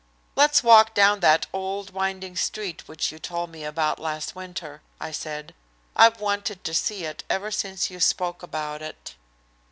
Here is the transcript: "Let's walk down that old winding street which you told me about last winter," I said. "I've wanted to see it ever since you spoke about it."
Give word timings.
"Let's 0.35 0.63
walk 0.63 0.95
down 0.95 1.19
that 1.19 1.45
old 1.53 1.91
winding 1.93 2.35
street 2.35 2.87
which 2.87 3.11
you 3.11 3.19
told 3.19 3.51
me 3.51 3.63
about 3.63 3.99
last 3.99 4.35
winter," 4.35 4.81
I 4.99 5.11
said. 5.11 5.53
"I've 5.95 6.19
wanted 6.19 6.63
to 6.63 6.73
see 6.73 7.05
it 7.05 7.23
ever 7.29 7.51
since 7.51 7.91
you 7.91 7.99
spoke 7.99 8.41
about 8.41 8.81
it." 8.81 9.13